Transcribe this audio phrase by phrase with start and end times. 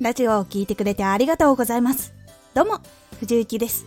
[0.00, 2.14] ラジオを聴いてくれてありがとうございます。
[2.54, 2.80] どうも、
[3.18, 3.84] 藤幸です。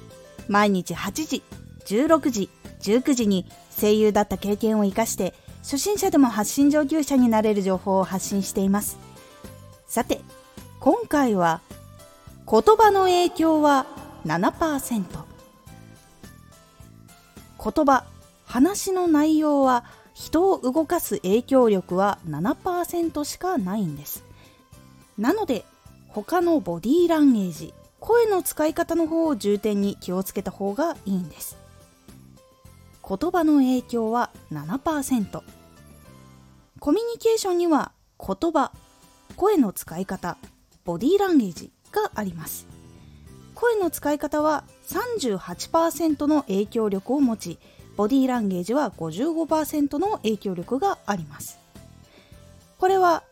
[0.48, 1.42] 毎日8時、
[1.88, 2.50] 16時、
[2.82, 3.48] 19時に
[3.82, 9.00] 声優だった経験を活かして、初心者でも発信上級者になれる情報を発信しています。
[9.88, 10.22] さて、
[10.80, 11.62] 今回は、
[12.48, 13.88] 言葉の影響は
[14.24, 15.04] 7%。
[17.58, 18.06] 言葉、
[18.46, 19.84] 話の内容は
[20.14, 24.24] 人を動かす影響力は7%しかないんです。
[25.18, 25.66] なので
[26.14, 31.58] 他のボディーランゲージ声の使い方の方を重点に気をつけた方がいいんです。
[33.08, 35.42] 言葉の影響は7%
[36.80, 38.72] コミュニケーションには言葉
[39.36, 40.38] 声の使い方
[40.86, 42.68] ボディーランゲージがあります。
[43.56, 47.60] 声の使い方は38%の影響力を持ち
[47.96, 51.58] ボディーランゲージは55%の影響力があります。
[52.78, 53.24] これは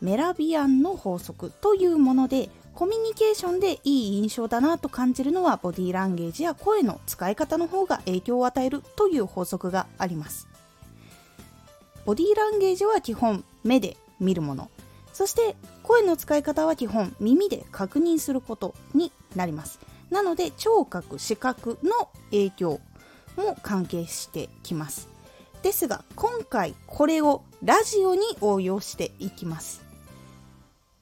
[0.00, 10.46] メラビアンの法則というものでコミュニケーションでいい印象だなと感じるのはボディーランゲージや声の使い方の方が影響を与えるという法則があります。
[12.04, 14.70] ボディーランゲージは基本目で見るもの。
[15.12, 19.80] そして声の使い方は基本耳で確認することになります。
[20.10, 22.80] なので聴覚視覚の影響
[23.36, 25.08] も関係してきます。
[25.62, 29.87] ですが今回これをラジオに応用していきます。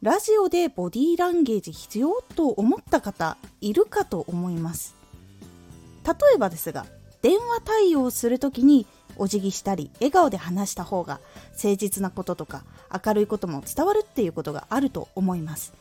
[0.02, 4.94] ラジオでボディーランゲージ必要と思った方いるかと思います。
[6.04, 6.86] 例えばですが
[7.22, 11.20] 電話対応する時にお辞儀したり笑顔で話した方が
[11.54, 12.64] 誠実なこととか
[13.04, 15.72] 明るいことも伝わるっていうことがあると思います。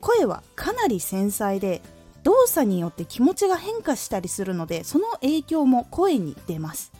[0.00, 1.80] 声はかなり繊細で
[2.22, 6.92] 動作によって気持ちが変化したりするのでその影響も声に出ます。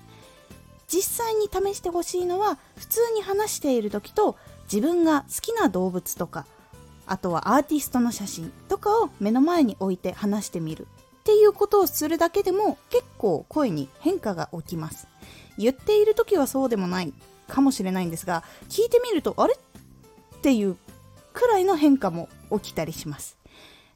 [0.89, 4.37] 実際に試してほしいのは普通に話している時と
[4.73, 6.47] 自分が好きな動物とか
[7.07, 10.87] あとはアーティストの写真とかを目の前に置いて話してみる
[11.21, 15.07] っていうことをするだけでも結構声に変化が起きます。
[15.59, 17.13] 言っている時はそうでもない
[17.49, 19.55] かもしれないんですが聞いてみるとあれ？
[19.55, 20.77] っていう
[21.35, 23.37] くらいの変化も起きたりします。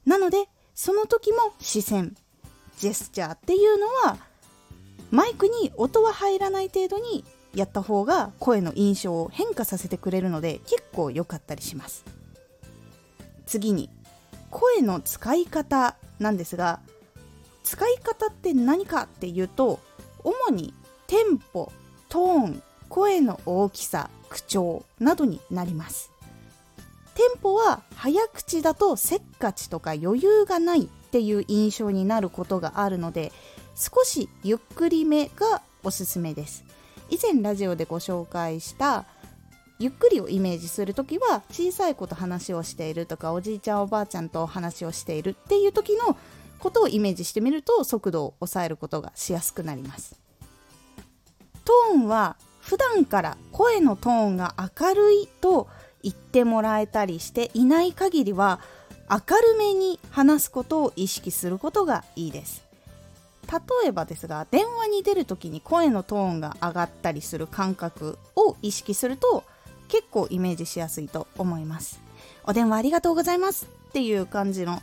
[0.05, 2.15] なのでその時も視線
[2.79, 4.19] ジェスチャーっていうのは
[5.11, 7.25] マイクに音は入らない程度に
[7.57, 12.05] やった方が声の印象を変化させてくれるので結構良かったりします。
[13.47, 13.89] 次に
[14.51, 16.81] 声の使い方なんですが
[17.65, 19.81] 使い方って何かっていうと
[20.23, 20.75] 主に
[21.07, 21.73] テンポ
[22.09, 26.13] トーン声の大きさ口調などになります。
[27.15, 33.33] テンポは早口だとせっかちとか余裕がないっていう印象になることがあるので
[33.75, 36.65] 少しゆっくりめがおすすめです。
[37.11, 39.05] 以前ラジオでご紹介した
[39.79, 46.17] ゆっくりをイメージする時は小さい子と話をしているとかおじいちゃんおばあちゃんと話をしているっていう時の
[46.59, 50.19] ことをイメージしてみると速度を抑えることがしやすくなります。
[51.65, 55.69] トーンは普段から声のトーンが明るいと
[56.03, 58.61] 言ってもらえたりしていない限りは
[59.11, 62.66] 明るめに話すことを意識することがいいです。
[63.51, 69.45] 例えばですが電話に出る時に声のトーンが上がったりする感覚を意識すると
[69.89, 72.01] 結構イメージしやすいと思います。
[72.45, 74.83] お電話ありがとうございますっていう感じの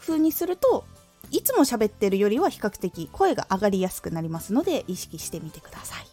[0.00, 0.84] 風にすると
[1.30, 6.06] いつも喋ってるよりは比較的声が上がりやすくなりますので意識してみてください。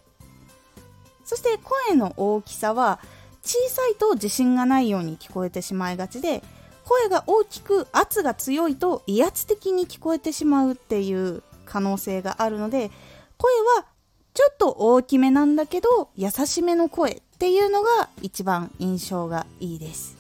[1.24, 3.00] そして声の大きさは
[3.42, 6.44] 小さいと自信がないように聞こえてしまいがちで
[6.86, 12.92] 声が大きく圧が強いと威圧的に聞こえてしまうっていう可能性があるので
[13.38, 13.86] 声は
[14.34, 20.18] ちょっと大きめなんだけど優しめの声っていうのが一番印象がいいです。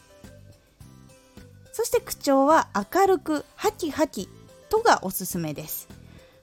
[1.72, 4.30] そして口調は明るくハキハキ
[4.70, 5.90] とがおすすめです。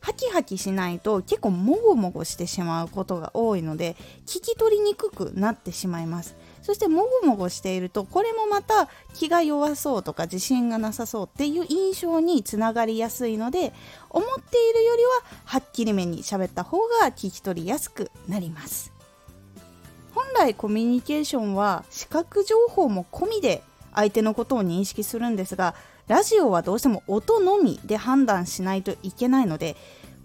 [0.02, 3.96] ハキハキしないと結構もごもごしてしまうことが多いので
[4.26, 6.36] 聞き取りにくくなってしまいます。
[6.60, 13.72] そしてもごもごしているとこれもまた気が弱そうとか自信がなさそうっていう印象につながりやすいので
[14.10, 15.10] 思っているよりは
[15.44, 18.92] はっきりめに喋った方が聞き取りやすくなります。
[20.14, 23.62] 本来コミュニケーションは視覚情報も込みで
[23.94, 25.74] 相手のことを認識するんですが
[26.08, 29.76] ラジオはどうしても音のみで判断しないといけないので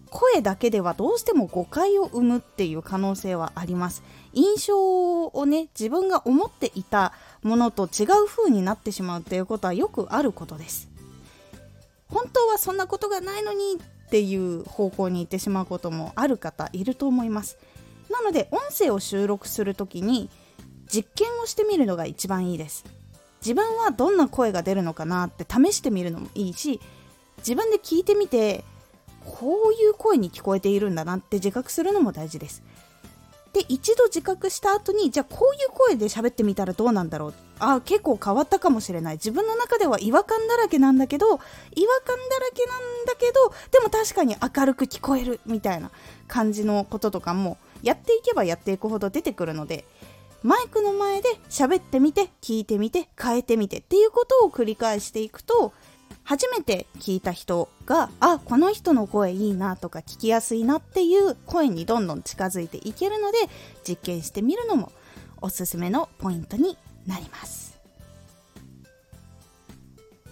[0.09, 4.03] 声だけではどうしても誤解を生むっていう可能性はあります。
[4.33, 7.13] 印象をね自分が思っていた
[7.43, 10.89] ものと違う風になってしまうっていうことはよくあることです。
[12.09, 17.57] 本当はそんなことがないのにっていう方向に行ってしまうこともある方いると思います。
[18.09, 20.29] なので音声を収録する時に
[20.87, 22.85] 実験をしてみるのが一番いいです。
[23.47, 26.81] 自分はどんな声が出るのかなって試してみるのもいいし
[27.37, 28.65] 自分で聞いてみて
[29.23, 32.61] こういう声に聞こえているんだなって自覚するのも大事です。
[33.53, 37.33] で一度自覚した後にじゃあこういう声で喋ってみたらどうなんだろう。
[37.59, 39.15] あ結構変わったかもしれない。
[39.15, 45.89] 自分の中では違和感だらけなんだけど違和感だらけなんだけどでも確かに明るく聞こえるみたいな
[46.27, 49.85] 感じのこととかもやっていけばやっていくほど出てくるので
[50.43, 55.73] マイクの前で喋ってみて聞いてみて変えてみてっていうことを繰り返していくと
[56.23, 63.37] 初めて聞いた人があこの人の声いいなとか聞きやすいなっていう声にどんどん近づいていけるので
[63.87, 64.91] 実験してみるのも
[65.41, 67.77] おすすめのポイントになります。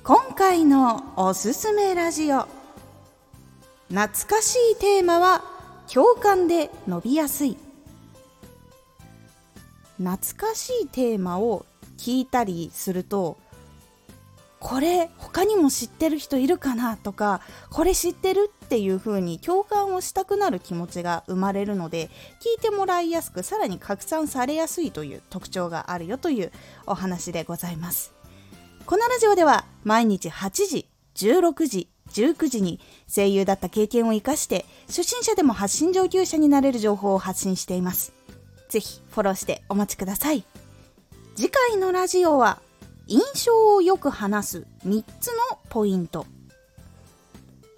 [0.03, 2.45] 今回のおすすめラジオ。
[3.89, 5.43] 懐かしいテーマは
[5.91, 7.57] 共感で伸びやすい。
[9.97, 10.17] 懐
[10.49, 11.65] かしいテーマを
[11.97, 13.37] 聞いたりすると
[14.59, 22.09] これ他にも知ってる人いるかなとかこれ知ってるっていう風に共感をしたくなる気持ちが生まれるので
[22.41, 26.51] 聞いてもらいやすくさらに拡散されやすいという特徴があるよという
[26.87, 28.15] お話でございます。
[28.87, 38.14] このラジオでは毎日8時16時19時に声優だった経験を生かして初心者でも発信上級者になれる情報を発信しています。
[38.75, 40.43] ぜひフォローしてお待ちください。
[41.37, 42.61] 次回のラジオは
[43.07, 46.25] 印象をよく話す3つのポイント。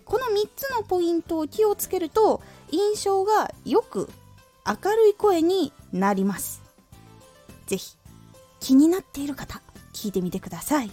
[0.06, 2.42] この3つのポイントを気をつけると
[2.72, 4.10] 印象がよく
[4.66, 6.64] 明るい声になります。
[7.68, 7.96] ぜひ
[8.60, 9.62] 気になっている方
[9.94, 10.90] 聞いてみてください。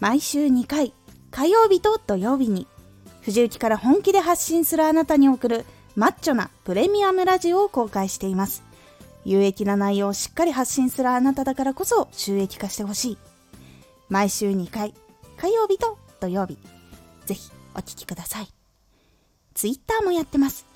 [0.00, 0.92] 毎週2回
[1.30, 2.66] 火曜日と土曜日に
[3.22, 5.64] 藤雪から本気で発信するあなたに送る
[5.94, 8.68] マッチョなプレミアムラジオを公開しています。
[9.24, 13.18] 有益な内容をしっかり発信するあなただからこそ収益化してほしい。
[14.08, 14.94] 毎週2回、
[15.36, 16.58] 火曜日と土曜日。
[17.26, 18.48] ぜひお聴きください。
[19.54, 20.66] ツイッターもやってます。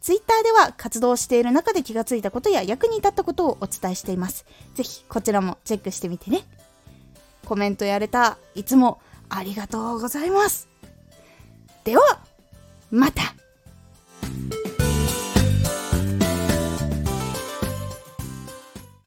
[0.00, 4.46] ツイッターでは活動している中で気がついたことや役に立ったことをお伝えしています。
[4.74, 6.44] ぜひこちらもチェックしてみてね。
[7.44, 10.68] コメントやれた、いつもありがとうございます。
[11.84, 12.20] では、
[12.90, 13.35] また